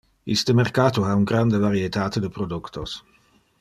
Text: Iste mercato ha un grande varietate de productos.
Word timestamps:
Iste 0.35 0.51
mercato 0.53 1.03
ha 1.03 1.13
un 1.19 1.23
grande 1.33 1.59
varietate 1.67 2.19
de 2.27 2.31
productos. 2.39 3.01